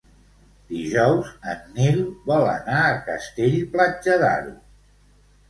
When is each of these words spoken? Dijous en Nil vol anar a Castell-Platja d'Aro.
Dijous 0.69 1.29
en 1.51 1.59
Nil 1.75 1.99
vol 2.31 2.47
anar 2.55 2.81
a 2.87 2.97
Castell-Platja 3.11 4.19
d'Aro. 4.27 4.59